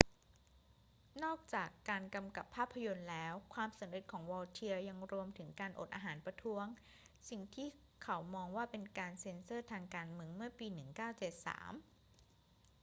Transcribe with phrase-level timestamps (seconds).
[1.23, 6.65] นอกจากการกำกับภาพยนตร์แล้ว ความสำเร็จของ vautier ยังรวมถึงการอดอาหารประท้วง
[7.29, 7.67] สิ่งที่
[8.03, 10.67] เขามองว่าเป็นการเซ็นเซอร์ทางการเมืองเมื่อปี
[11.83, 11.83] 1973